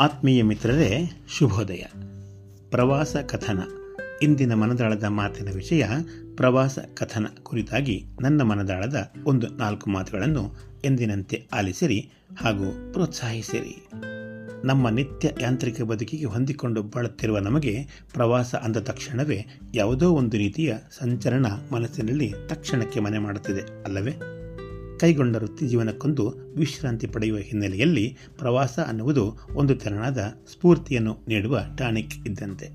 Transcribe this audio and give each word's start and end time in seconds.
ಆತ್ಮೀಯ 0.00 0.42
ಮಿತ್ರರೇ, 0.42 1.10
ಶುಭೋದಯ. 1.38 1.82
ಪ್ರವಾಸ 2.70 3.16
ಕಥನ. 3.16 3.58
ಇಂದಿನ 4.22 4.54
ಮನದಾಳದ 4.54 5.04
ಮಾತಿನ 5.04 5.48
ವಿಷಯ 5.54 5.86
ಪ್ರವಾಸ 6.36 6.78
ಕಥನ 6.94 7.26
ಕುರಿತಾಗಿ 7.42 8.04
ನನ್ನ 8.20 8.42
ಮನದಾಳದ 8.42 9.12
ಒಂದು 9.24 9.46
ನಾಲ್ಕು 9.46 9.90
ಮಾತುಗಳನ್ನು 9.90 10.56
ಎಂದಿನಂತೆ 10.84 11.48
ಆಲಿಸಿರಿ 11.52 12.10
ಹಾಗೂ 12.38 12.92
ಪ್ರೋತ್ಸಾಹಿಸಿರಿ. 12.92 13.88
ನಮ್ಮ 14.64 14.88
ನಿತ್ಯ 14.88 15.30
ಯಾಂತ್ರಿಕ 15.40 15.82
ಬದುಕಿಗೆ 15.82 16.24
ಹೊಂದಿಕೊಂಡು 16.24 16.82
ಬಳುತ್ತಿರುವ 16.82 17.38
ನಮಗೆ 17.38 17.86
ಪ್ರವಾಸ 18.14 18.54
ಅಂದ 18.54 18.76
ತಕ್ಷಣವೇ 18.76 19.46
ಯಾವುದೋ 19.74 20.10
ಒಂದು 20.10 20.36
ರೀತಿಯ 20.36 20.74
ಸಂಚರಣ 20.90 21.46
ಮನಸ್ಸಿನಲ್ಲಿ 21.46 22.34
ತಕ್ಷಣಕ್ಕೆ 22.46 23.00
ಮನೆ 23.00 23.18
ಮಾಡುತ್ತಿದೆ, 23.18 23.84
ಅಲ್ಲವೇ? 23.84 24.39
ಕೈಗೊಂಡ 25.00 25.36
ವೃತ್ತಿ 25.36 25.68
ಜೀವನಕ್ಕೊಂದು 25.68 26.34
ವಿಶ್ರಾಂತಿ 26.56 27.06
ಪಡೆಯುವ 27.06 27.38
ಹಿನ್ನೆಲೆಯಲ್ಲಿ 27.38 28.18
ಪ್ರವಾಸ 28.38 28.78
ಅನ್ನುವುದು 28.78 29.38
ಒಂದು 29.54 29.74
ತೆರನಾದ 29.74 30.18
ಸ್ಫೂರ್ತಿಯನ್ನು 30.52 31.16
ನೀಡುವ 31.28 31.60
ಟಾನಿಕ್ 31.78 32.14
ಇದ್ದಂತೆ. 32.26 32.66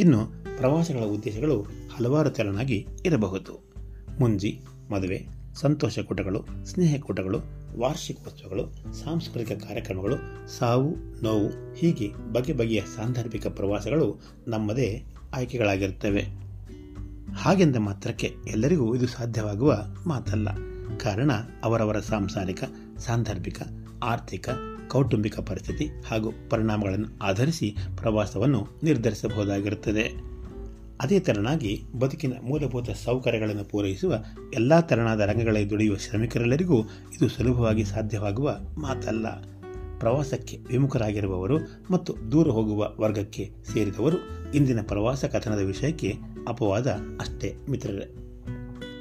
ಇನ್ನು 0.00 0.26
ಪ್ರವಾಸಗಳ 0.56 1.00
ಉದ್ದೇಶಗಳು 1.00 1.62
ಹಲವಾರು 1.62 2.30
ತೆರನಾಗಿ 2.30 2.86
ಇರಬಹುದು. 3.06 3.72
ಮುಂಜಿ, 4.20 4.60
ಮದುವೆ, 4.92 5.26
ಸಂತೋಷ 5.54 5.98
ಕೂಟಗಳು, 5.98 6.44
ಸ್ನೇಹ 6.64 7.00
ಕೂಟಗಳು 7.00 7.38
ವಾರ್ಷಿಕೋತ್ಸವಗಳು 7.78 8.94
ಸಾಂಸ್ಕೃತಿಕ 8.94 9.64
ಕಾರ್ಯಕ್ರಮಗಳು, 9.64 10.48
ಸಾವು, 10.48 10.96
ನೋವು, 11.22 11.74
ಹೀಗೆ 11.74 12.32
ಬಗೆ 12.32 12.52
ಬಗೆಯ 12.52 12.82
ಸಾಂದರ್ಭಿಕ 12.96 13.46
ಪ್ರವಾಸಗಳು 13.46 14.20
ನಮ್ಮದೇ 14.48 15.04
ಆಯ್ಕೆಗಳಾಗಿರುತ್ತವೆ. 15.34 16.24
ಹಾಗೆಂದ 17.34 17.76
ಮಾತ್ರಕ್ಕೆ 17.76 18.32
ಎಲ್ಲರಿಗೂ 18.46 18.94
ಇದು 18.94 19.06
ಸಾಧ್ಯವಾಗುವ 19.06 19.86
ಮಾತಲ್ಲ. 20.06 20.75
ಕಾರಣ 21.00 21.30
ಅವರವರ 21.64 22.00
ಸಾಂಸಾರಿಕ, 22.00 22.64
ಸಾಂದರ್ಭಿಕ, 22.98 23.62
ಆರ್ಥಿಕ, 24.02 24.48
ಕೌಟುಂಬಿಕ 24.88 25.40
ಪರಿಸ್ಥಿತಿ 25.40 25.86
ಹಾಗೂ 26.10 26.32
ಪರಿಣಾಮಗಳನ್ನು 26.50 27.06
ಆಧರಿಸಿ 27.22 27.76
ಪ್ರವಾಸವನ್ನು 27.96 28.68
ನಿರ್ಧರಿಸಬಹುದಾಗಿರುತ್ತದೆ. 28.82 30.36
ಅದೇ 31.00 31.20
ತೆರನಾಗಿ 31.20 31.82
ಬದುಕಿನ 31.98 32.32
ಮೂಲಭೂತ 32.42 32.90
ಸೌಕರ್ಯಗಳನ್ನು 32.90 33.64
ಪೂರೈಸುವ 33.64 34.14
ಎಲ್ಲ 34.54 34.80
ತೆರನಾದ 34.80 35.20
ರಂಗಗಳಲ್ಲಿ 35.20 35.70
ದುಡಿಯುವ 35.70 35.96
ಶ್ರಮಿಕರೆಲ್ಲರಿಗೂ 35.96 36.82
ಇದು 37.16 37.28
ಸುಲಭವಾಗಿ 37.28 37.84
ಸಾಧ್ಯವಾಗುವ 37.84 38.56
ಮಾತಲ್ಲ. 38.78 39.26
ಪ್ರವಾಸಕ್ಕೆ 39.98 40.58
ವಿಮುಖರಾಗಿರುವವರು 40.68 41.58
ಮತ್ತು 41.90 42.32
ದೂರ 42.32 42.48
ಹೋಗುವ 42.48 42.92
ವರ್ಗಕ್ಕೆ 43.00 43.50
ಸೇರಿದವರು 43.72 44.16
ಇಂದಿನ 44.54 44.80
ಪ್ರವಾಸ 44.82 45.24
ಕಥನದ 45.24 45.58
ವಿಷಯಕ್ಕೆ 45.58 46.14
ಅಪವಾದ 46.48 46.86
ಅಷ್ಟೇ, 47.20 47.56
ಮಿತ್ರರೇ. 47.70 48.14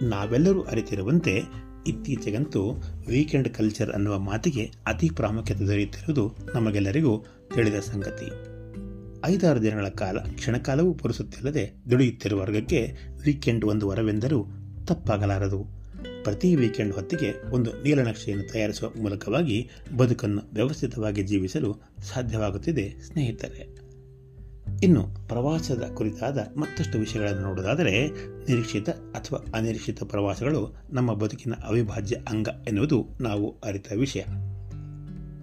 ನಾವೆಲ್ಲರೂ 0.02 0.62
ಅರಿತಿರುವಂತೆ 0.62 1.65
ಇತ್ತೀಚೆಗಂತೂ 1.88 2.72
ವೀಕೆಂಡ್ 3.08 3.50
ಕಲ್ಚರ್ 3.50 3.92
ಅನ್ನುವ 3.92 4.20
ಮಾತಿಗೆ 4.20 4.72
ಅತಿ 4.88 5.10
ಪ್ರಾಮುಖ್ಯತೆ 5.10 5.68
ದೊರೆಯುತ್ತಿರುವುದು 5.68 6.38
ನಮಗೆಲ್ಲರಿಗೂ 6.54 7.26
ತಿಳಿದ 7.54 7.76
ಸಂಗತಿ. 7.76 8.32
ಐದಾರು 9.26 9.62
ದಿನಗಳ 9.62 9.88
ಕಾಲ 9.88 10.18
ಕ್ಷಣಕಾಲವೂ 10.18 10.94
ಪುರುಸುತ್ತಿಲ್ಲದೆ 10.94 11.74
ದುಡಿಯುತ್ತಿರುವ 11.90 12.40
ವರ್ಗಕ್ಕೆ 12.40 12.96
ವೀಕೆಂಡ್ 13.26 13.66
ಒಂದು 13.66 13.88
ವರವೆಂದರೂ 13.88 14.46
ತಪ್ಪಾಗಲಾರದು. 14.88 15.66
ಪ್ರತಿ 16.24 16.56
ವೀಕೆಂಡ್ 16.56 16.94
ಹೊತ್ತಿಗೆ 16.94 17.52
ಒಂದು 17.52 17.84
ನೀಲನಕ್ಷೆಯನ್ನು 17.84 18.52
ತಯಾರಿಸುವ 18.52 18.92
ಮೂಲಕವಾಗಿ 19.02 19.70
ಬದುಕನ್ನು 19.98 20.42
ವ್ಯವಸ್ಥಿತವಾಗಿ 20.54 21.24
ಜೀವಿಸಲು 21.24 21.76
ಸಾಧ್ಯವಾಗುತ್ತಿದೆ 22.14 22.96
ಸ್ನೇಹಿತರೆ. 23.02 23.86
ಇನ್ನು 24.84 25.15
ಪ್ರವಾಸದ 25.28 25.92
ಕುರಿತಾದ 25.94 26.38
ಮತ್ತಷ್ಟು 26.58 27.00
ವಿಷಯಗಳನ್ನು 27.00 27.42
ನೋಡುವುದಾದರೆ 27.42 28.08
ನಿರೀಕ್ಷಿತ 28.48 28.90
ಅಥವಾ 28.90 29.46
ಅನಿರೀಕ್ಷಿತ 29.56 30.04
ಪ್ರವಾಸಗಳು 30.04 30.76
ನಮ್ಮ 30.90 31.14
ಬದುಕಿನ 31.14 31.54
ಅವಿಭಾಜ್ಯ 31.68 32.16
ಅಂಗ 32.16 32.50
ಎನ್ನುವುದು 32.68 33.08
ನಾವು 33.22 33.62
ಅರಿತ 33.64 33.92
ವಿಷಯ. 33.92 34.22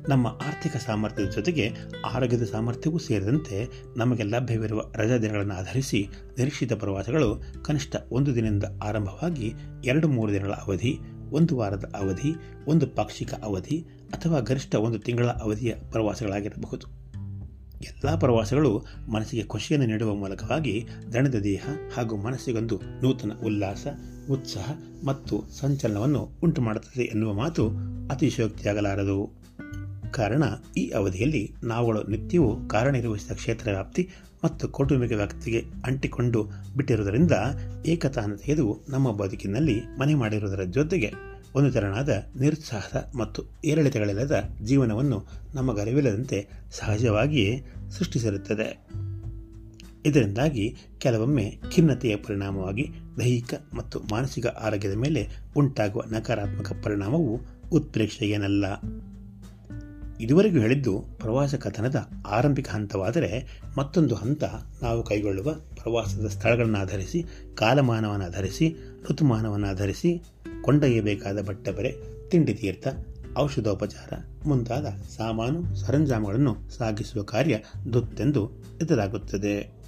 ನಮ್ಮ 0.09 0.27
ಆರ್ಥಿಕ 0.27 0.77
ಸಾಮರ್ಥ್ಯದ 0.77 1.29
ಜೊತೆಗೆ 1.29 1.71
ಆರೋಗ್ಯದ 2.07 2.43
ಸಾಮರ್ಥ್ಯವೂ 2.43 2.99
ಸೇರಿದಂತೆ 2.99 3.69
ನಮಗೆ 3.97 4.23
ಲಭ್ಯವಿರುವ 4.23 4.83
ರಜಾ 4.95 5.17
ದಿನಗಳನ್ನು 5.17 5.55
ಆಧರಿಸಿ 5.55 6.09
ನಿರೀಕ್ಷಿತ 6.39 6.73
ಪ್ರವಾಸಗಳು 6.73 7.43
ಕನಿಷ್ಠ 7.65 7.97
ಒಂದು 8.11 8.35
ದಿನದಿಂದ 8.35 8.65
ಆರಂಭವಾಗಿ 8.85 9.55
ಎರಡು 9.85 10.09
ಮೂರು 10.09 10.33
ದಿನಗಳ 10.33 10.53
ಅವಧಿ, 10.53 10.99
ಒಂದು 11.31 11.57
ವಾರದ 11.57 11.93
ಅವಧಿ, 11.95 12.35
ಒಂದು 12.67 12.87
ಪಾಕ್ಷಿಕ 12.87 13.35
ಅವಧಿ 13.35 13.87
ಅಥವಾ 14.13 14.41
ಗರಿಷ್ಠ 14.41 14.75
ಒಂದು 14.75 14.99
ತಿಂಗಳ 14.99 15.27
ಅವಧಿಯ 15.27 15.75
ಪ್ರವಾಸಗಳಾಗಿರಬಹುದು. 15.91 17.02
ಎಲ್ಲ 17.85 18.15
ಪ್ರವಾಸಗಳು 18.15 18.87
ಮನಸ್ಸಿಗೆ 19.13 19.43
ಖುಷಿಯನ್ನು 19.43 19.87
ನೀಡುವ 19.87 20.15
ಮೂಲಕವಾಗಿ 20.15 20.89
ದಣದ 21.13 21.35
ದೇಹ 21.35 21.67
ಹಾಗೂ 21.97 22.17
ಮನಸ್ಸಿಗೊಂದು 22.17 22.81
ನೂತನ 23.03 23.33
ಉಲ್ಲಾಸ, 23.45 23.87
ಉತ್ಸಾಹ 24.31 24.73
ಮತ್ತು 25.07 25.45
ಸಂಚಲನವನ್ನು 25.59 26.29
ಉಂಟು 26.43 26.63
ಮಾಡುತ್ತದೆ 26.63 27.03
ಎನ್ನುವ 27.03 27.33
ಮಾತು 27.33 27.71
ಅತಿಶಯೋಕ್ತಿಯಾಗಲಾರದು. 28.11 29.43
ಕಾರಣ, 30.11 30.43
ಈ 30.77 30.91
ಅವಧಿಯಲ್ಲಿ 30.91 31.53
ನಾವುಗಳು 31.63 32.03
ನಿತ್ಯವೂ 32.03 32.69
ಕಾರ್ಯನಿರ್ವಹಿಸಿದ 32.69 33.33
ಕ್ಷೇತ್ರ 33.33 33.71
ವ್ಯಾಪ್ತಿ 33.71 34.09
ಮತ್ತು 34.45 34.69
ಕೌಟುಂಬಿಕ 34.69 35.13
ವ್ಯಾಪ್ತಿಗೆ 35.13 35.65
ಅಂಟಿಕೊಂಡು 35.85 36.51
ಬಿಟ್ಟಿರುವುದರಿಂದ 36.77 37.33
ಏಕತಾನ 37.87 38.35
ತೆಗೆದು 38.35 38.81
ನಮ್ಮ 38.89 39.13
ಬದುಕಿನಲ್ಲಿ 39.13 39.81
ಮನೆ 39.99 40.15
ಮಾಡಿರುವುದರ 40.15 40.63
ಜೊತೆಗೆ 40.63 41.32
ಒಂದು 41.55 41.73
ತೆರನಾದ 41.73 42.09
ನಿರುತ್ಸಾಹದ 42.41 43.13
ಮತ್ತು 43.17 43.43
ಏರಿಳಿತಗಳಿಲ್ಲದ 43.65 44.45
ಜೀವನವನ್ನು 44.65 45.27
ನಮಗರಿವಿಲ್ಲದಂತೆ 45.55 46.37
ಗರಿವಿಲ್ಲದಂತೆ 46.37 46.49
ಸಹಜವಾಗಿಯೇ 46.71 47.65
ಸೃಷ್ಟಿಸಿರುತ್ತದೆ. 47.91 48.89
ಇದರಿಂದಾಗಿ 50.07 50.77
ಕೆಲವೊಮ್ಮೆ 50.99 51.61
ಖಿನ್ನತೆಯ 51.71 52.17
ಪರಿಣಾಮವಾಗಿ 52.17 52.89
ದೈಹಿಕ 53.19 53.55
ಮತ್ತು 53.75 54.01
ಮಾನಸಿಕ 54.11 54.47
ಆರೋಗ್ಯದ 54.47 54.93
ಮೇಲೆ 54.93 55.29
ಉಂಟಾಗುವ 55.57 56.03
ನಕಾರಾತ್ಮಕ 56.11 56.73
ಪರಿಣಾಮವು 56.83 57.41
ಉತ್ಪ್ರೇಕ್ಷೆಯೇನಲ್ಲ. 57.73 58.65
ಇದುವರೆಗೂ 60.21 60.59
ಹೇಳಿದ್ದು 60.59 61.05
ಪ್ರವಾಸ 61.19 61.55
ಕಥನದ 61.55 62.09
ಆರಂಭಿಕ 62.27 62.71
ಹಂತವಾದರೆ 62.71 63.61
ಮತ್ತೊಂದು 63.79 64.15
ಹಂತ 64.15 64.45
ನಾವು 64.83 65.03
ಕೈಗೊಳ್ಳುವ 65.03 65.53
ಪ್ರವಾಸದ 65.53 66.27
ಸ್ಥಳಗಳನ್ನು 66.27 66.79
ಆಧರಿಸಿ 66.79 67.25
ಕಾಲಮಾನವನ್ನು 67.55 68.27
ಆಧರಿಸಿ 68.27 68.77
ಋತುಮಾನವನ್ನು 69.11 69.67
ಆಧರಿಸಿ 69.67 70.23
ಕೊಂಡೊಯ್ಯಬೇಕಾದ 70.63 71.43
ಬಟ್ಟೆ 71.43 71.95
ತಿಂಡಿ 72.29 72.55
ತೀರ್ಥ, 72.55 72.89
ಔಷಧೋಪಚಾರ 73.37 74.13
ಮುಂತಾದ 74.47 74.87
ಸಾಮಾನು 75.17 75.77
ಸರಂಜಾಮುಗಳನ್ನು 75.77 76.57
ಸಾಗಿಸುವ 76.71 77.23
ಕಾರ್ಯ 77.23 77.59
ದುತ್ತೆಂದು 77.93 78.51
ಎದುರಾಗುತ್ತದೆ 78.83 79.83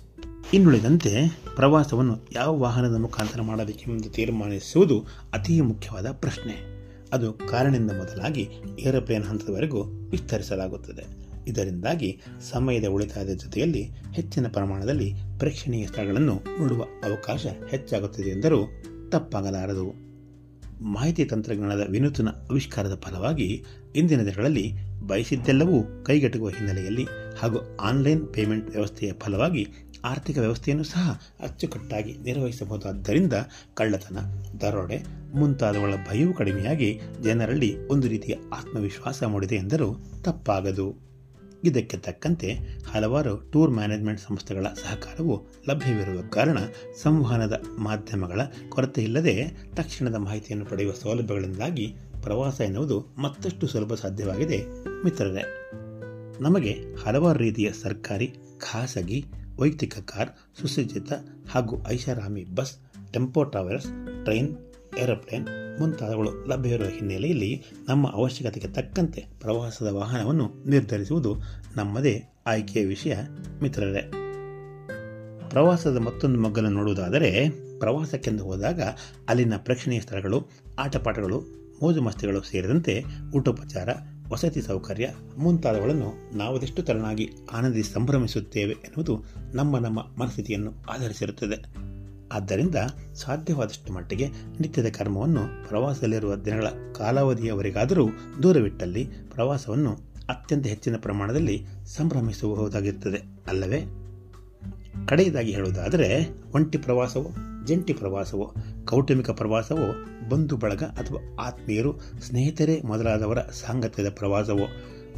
ಇನ್ನುಳಿದಂತೆ 0.55 1.41
ಪ್ರವಾಸವನ್ನು 1.57 2.19
ಯಾವ 2.33 2.59
ವಾಹನದ 2.59 2.97
ಮುಖಾಂತರ 2.97 3.41
ಮಾಡಬೇಕೆಂದು 3.41 4.11
ತೀರ್ಮಾನಿಸುವುದು 4.11 5.07
ಅತಿ 5.33 5.61
ಮುಖ್ಯವಾದ 5.61 6.11
ಪ್ರಶ್ನೆ. 6.11 6.85
ಅದು 7.13 7.33
ಕಾರಣದಿಂದ 7.33 7.91
ಮೊದಲಾಗಿ 7.91 8.49
ಏರೋಪ್ಲೇನ್ 8.81 9.25
ಹಂತದವರೆಗೂ 9.25 9.83
ವಿಸ್ತರಿಸಲಾಗುತ್ತದೆ. 9.83 11.05
ಇದರಿಂದಾಗಿ 11.47 12.21
ಸಮಯದ 12.51 12.85
ಉಳಿತಾಯದ 12.85 13.31
ಜೊತೆಯಲ್ಲಿ 13.31 13.91
ಹೆಚ್ಚಿನ 14.13 14.47
ಪ್ರಮಾಣದಲ್ಲಿ 14.49 15.15
ಪ್ರೇಕ್ಷಣೀಯ 15.39 15.87
ಸ್ಥಳಗಳನ್ನು 15.87 16.41
ನೋಡುವ 16.59 16.83
ಅವಕಾಶ 16.83 17.47
ಹೆಚ್ಚಾಗುತ್ತದೆ 17.71 18.31
ಎಂದರೂ 18.31 18.83
ತಪ್ಪಾಗಲಾರದು. 19.11 20.04
ಮಾಹಿತಿ 20.85 21.25
ತಂತ್ರಜ್ಞಾನದ 21.25 21.87
ವಿನೂತನ 21.91 22.29
ಆವಿಷ್ಕಾರದ 22.29 23.01
ಫಲವಾಗಿ 23.05 23.65
ಇಂದಿನ 23.97 24.21
ದಿನಗಳಲ್ಲಿ 24.21 24.73
ಬಯಸಿದ್ದೆಲ್ಲವೂ 25.07 26.05
ಕೈಗೆಟುಕುವ 26.05 26.49
ಹಿನ್ನೆಲೆಯಲ್ಲಿ 26.49 27.07
ಹಾಗೂ 27.39 27.77
ಆನ್ಲೈನ್ 27.77 28.35
ಪೇಮೆಂಟ್ 28.35 28.71
ವ್ಯವಸ್ಥೆಯ 28.71 29.13
ಫಲವಾಗಿ 29.13 29.67
ಆರ್ಥಿಕ 30.05 30.39
ವ್ಯವಸ್ಥೆಯನ್ನು 30.39 30.85
ಸಹ 30.85 31.23
ಅಚ್ಚುಕಟ್ಟಾಗಿ 31.41 32.19
ನಿರ್ವಹಿಸಬಹುದಾದ್ದರಿಂದ 32.19 33.33
ಕಳ್ಳತನ, 33.75 34.19
ದರೋಡೆ 34.61 35.03
ಮುಂತಾದವುಗಳ 35.35 35.95
ಭಯವೂ 36.11 36.33
ಕಡಿಮೆಯಾಗಿ 36.33 37.01
ಜನರಲ್ಲಿ 37.23 37.87
ಒಂದು 37.87 38.09
ರೀತಿಯ 38.09 38.35
ಆತ್ಮವಿಶ್ವಾಸ 38.35 39.23
ಮೂಡಿದೆ 39.23 39.55
ಎಂದರೂ 39.55 39.95
ತಪ್ಪಾಗದು. 40.23 41.14
ಇದಕ್ಕೆ 41.65 41.97
ತಕ್ಕಂತೆ 41.97 42.55
ಹಲವಾರು 42.93 43.51
ಟೂರ್ 43.51 43.71
ಮ್ಯಾನೇಜ್ಮೆಂಟ್ 43.71 44.21
ಸಂಸ್ಥೆಗಳ 44.21 44.67
ಸಹಕಾರವು 44.67 45.47
ಲಭ್ಯವಿರುವ 45.69 46.29
ಕಾರಣ 46.29 46.59
ಸಂವಹನದ 47.03 47.63
ಮಾಧ್ಯಮಗಳ 47.79 48.41
ಕೊರತೆಯಿಲ್ಲದೆ 48.69 49.49
ತಕ್ಷಣದ 49.77 50.15
ಮಾಹಿತಿಯನ್ನು 50.15 50.67
ಪಡೆಯುವ 50.67 50.93
ಸೌಲಭ್ಯಗಳಿಂದಾಗಿ 50.93 51.95
ಪ್ರವಾಸ 52.23 52.61
ಎನ್ನುವುದು 52.61 53.15
ಮತ್ತಷ್ಟು 53.19 53.67
ಸುಲಭ 53.67 53.95
ಸಾಧ್ಯವಾಗಿದೆ. 53.95 54.59
ಮಿತ್ರರೇ, 55.05 55.45
ನಮಗೆ 56.41 56.97
ಹಲವಾರು 57.05 57.39
ರೀತಿಯ 57.39 57.73
ಸರ್ಕಾರಿ, 57.73 58.35
ಖಾಸಗಿ, 58.59 59.25
ವೈಯಕ್ತಿಕ 59.59 59.99
ಕಾರ್, 59.99 60.31
ಸುಸಜ್ಜಿತ 60.61 61.13
ಹಾಗೂ 61.51 61.85
ಐಷಾರಾಮಿ 61.89 62.45
bus, 62.45 62.77
tempo 63.13 63.45
travels, 63.45 63.87
train, 64.25 64.57
aeroplane 64.99 65.64
ಮುಂತಾದವುಗಳು 65.79 66.47
ಲಭ್ಯವಿರುವ 66.47 66.87
ಹಿನ್ನೆಲೆಯಲ್ಲಿ 66.87 67.65
ನಮ್ಮ 67.89 68.13
ಅವಶ್ಯಕತೆಗೆ 68.13 68.69
ತಕ್ಕಂತೆ 68.69 69.25
ಪ್ರವಾಸದ 69.41 69.87
ವಾಹನವನ್ನು 69.87 70.65
ನಿರ್ಧರಿಸುವುದು 70.67 71.37
ನಮ್ಮದೇ 71.77 72.23
ಆಯ್ಕೆಯ 72.47 72.85
ವಿಷಯ, 72.85 73.17
ಮಿತ್ರರೇ. 73.63 74.13
ಪ್ರವಾಸದ 75.51 75.97
ಮತ್ತೊಂದು 75.97 76.41
ಮಗ್ಗನ್ನು 76.41 76.71
ನೋಡುವುದಾದರೆ, 76.71 77.49
ಪ್ರವಾಸಕ್ಕೆಂದು 77.79 78.45
ಹೋದಾಗ 78.45 78.81
ಅಲ್ಲಿನ 79.29 79.53
ಪ್ರೇಕ್ಷಣೀಯ 79.57 80.01
ಸ್ಥಳಗಳು, 80.01 80.51
ಆಟಪಾಠಗಳು 80.79 81.41
ಮೋಜು 81.83 82.03
ಮಸ್ತಿಗಳು 82.03 82.43
ಸೇರಿದಂತೆ 82.43 83.05
ಊಟೋಪಚಾರ, 83.37 83.89
ವಸತಿ 84.29 84.63
ಸೌಕರ್ಯ 84.63 85.11
ಮುಂತಾದವುಗಳನ್ನು 85.39 86.39
ನಾವದೆಷ್ಟು 86.39 86.83
ತರನಾಗಿ 86.83 87.31
ಆನಂದಿಸಿ 87.53 87.93
ಸಂಭ್ರಮಿಸುತ್ತೇವೆ 87.93 88.73
ಎನ್ನುವುದು 88.73 89.25
ನಮ್ಮ 89.53 89.79
ನಮ್ಮ 89.79 90.01
ಮನಸ್ಥಿತಿಯನ್ನು 90.19 90.73
ಆಧರಿಸಿರುತ್ತದೆ. 90.91 91.85
ಆದ್ದರಿಂದ 92.35 92.75
ಸಾಧ್ಯವಾದಷ್ಟು 93.15 93.93
ಮಟ್ಟಿಗೆ 93.93 94.29
ನಿತ್ಯದ 94.61 94.87
ಕರ್ಮವನ್ನು 94.89 95.69
ಪ್ರವಾಸದಲ್ಲಿರುವ 95.69 96.37
ದಿನಗಳ 96.37 96.67
ಕಾಲಾವಧಿಯವರೆಗಾದರೂ 96.93 98.09
ದೂರವಿಟ್ಟಲ್ಲಿ 98.43 99.05
ಪ್ರವಾಸವನ್ನು 99.05 100.15
ಅತ್ಯಂತ 100.29 100.67
ಹೆಚ್ಚಿನ 100.67 100.97
ಪ್ರಮಾಣದಲ್ಲಿ 100.97 101.67
ಸಂಭ್ರಮಿಸಬಹುದಾಗಿರುತ್ತದೆ. 101.87 103.19
ಅಲ್ಲವೇ? 103.49 103.83
ಕಡೆಯದಾಗಿ 105.09 105.53
ಹೇಳುವುದಾದರೆ, 105.53 106.29
ಒಂಟಿ 106.55 106.79
ಪ್ರವಾಸವೋ, 106.79 107.31
ಜಂಟಿ 107.65 107.93
ಪ್ರವಾಸವೋ, 107.93 108.55
ಕೌಟುಂಬಿಕ 108.85 109.31
ಪ್ರವಾಸವೋ, 109.31 110.05
ಬಂಧು 110.29 110.57
ಬಳಗ 110.57 110.83
ಅಥವಾ 110.83 111.45
ಆತ್ಮೀಯರು, 111.45 112.01
ಸ್ನೇಹಿತರೇ 112.21 112.83
ಮೊದಲಾದವರ 112.85 113.39
ಸಾಂಗತ್ಯದ 113.39 114.11
ಪ್ರವಾಸವೋ, 114.11 114.67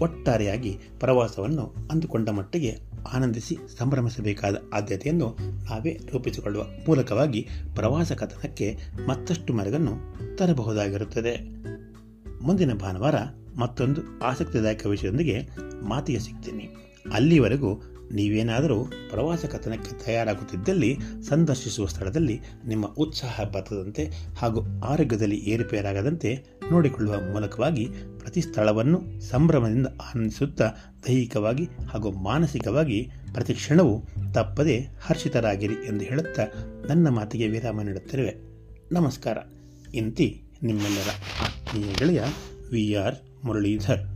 ಒಟ್ಟಾರೆಯಾಗಿ 0.01 0.79
ಪ್ರವಾಸವನ್ನು 1.01 1.75
ಅಂದುಕೊಂಡ 1.91 2.29
ಮಟ್ಟಿಗೆ 2.29 2.96
ಆನಂದಿಸಿ 3.15 3.57
ಸಂಭ್ರಮಿಸಬೇಕಾದ 3.79 4.57
ಆದ್ಯತೆಯನ್ನು 4.75 5.37
ನಾವೇ 5.41 5.99
ರೂಪಿಸಿಕೊಳ್ಳುವ 6.13 6.65
ಮೂಲಕವಾಗಿ 6.65 7.49
ಪ್ರವಾಸ 7.75 8.13
ಕಥನಕ್ಕೆ 8.13 8.79
ಮತ್ತಷ್ಟು 9.09 9.53
ಮೆರಗನ್ನು 9.53 9.93
ತರಬಹುದಾಗಿರುತ್ತದೆ. 10.37 11.37
ಮುಂದಿನ 12.43 12.75
ಭಾನುವಾರ 12.75 13.15
ಮತ್ತೊಂದು 13.57 14.01
ಆಸಕ್ತಿದಾಯಕ 14.23 14.87
ವಿಷಯದೊಂದಿಗೆ 14.87 15.49
ಮಾತಿಗೆ 15.83 16.19
ಸಿಗ್ತೀನಿ. 16.19 16.69
ಅಲ್ಲಿವರೆಗೂ 17.13 17.83
ನೀವೇನಾದರೂ 18.13 18.85
ಪ್ರವಾಸ 18.85 19.45
ಕಥನಕ್ಕೆ 19.45 20.05
ತಯಾರಾಗುತ್ತಿದ್ದಲ್ಲಿ 20.05 20.99
ಸಂದರ್ಶಿಸುವ 21.29 21.87
ಸ್ಥಳದಲ್ಲಿ 21.87 22.41
ನಿಮ್ಮ 22.67 22.87
ಉತ್ಸಾಹ 22.87 23.45
ಬರ್ತದಂತೆ 23.45 24.11
ಹಾಗೂ 24.39 24.63
ಆರೋಗ್ಯದಲ್ಲಿ 24.85 25.37
ಏರುಪೇರಾಗದಂತೆ 25.37 26.45
ನೋಡಿಕೊಳ್ಳುವ 26.71 27.21
ಮೂಲಕವಾಗಿ 27.21 27.89
ಪ್ರತಿ 28.19 28.41
ಸ್ಥಳವನ್ನು 28.41 29.21
ಸಂಭ್ರಮದಿಂದ 29.21 29.87
ಆನಂದಿಸುತ್ತಾ 29.87 30.73
ದೈಹಿಕವಾಗಿ 31.09 31.65
ಹಾಗೂ 31.65 32.13
ಮಾನಸಿಕವಾಗಿ 32.13 33.11
ಪ್ರತಿ 33.35 33.55
ಕ್ಷಣವು 33.55 34.09
ತಪ್ಪದೆ 34.35 34.79
ಹರ್ಷಿತರಾಗಿರಿ 34.79 35.75
ಎಂದು 35.75 36.05
ಹೇಳುತ್ತಾ 36.05 36.43
ನನ್ನ 36.89 37.09
ಮಾತಿಗೆ 37.09 37.49
ವಿರಾಮ 37.49 37.83
ನೀಡುತ್ತಿರುವೆ. 37.83 38.35
ನಮಸ್ಕಾರ. 38.93 39.39
ಇಂತಿ 39.95 40.43
ನಿಮ್ಮೆಲ್ಲರ 40.63 41.09
ಆತ್ಮೀಯ 41.45 41.95
ಗೆಳೆಯ 41.99 42.23
ವಿ 42.73 42.95
ಆರ್ 42.95 43.15
ಮುರಳೀಧರ್. 43.45 44.16